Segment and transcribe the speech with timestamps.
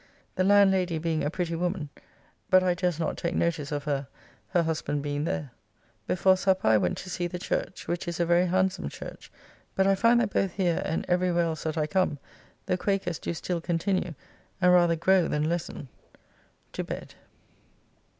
[0.35, 1.89] The landlady being a pretty woman,
[2.49, 4.07] but I durst not take notice of her,
[4.47, 5.51] her husband being there.
[6.07, 9.31] Before supper I went to see the church, which is a very handsome church,
[9.75, 12.17] but I find that both here, and every where else that I come,
[12.65, 14.15] the Quakers do still continue,
[14.59, 15.87] and rather grow than lessen.
[16.73, 17.13] To bed.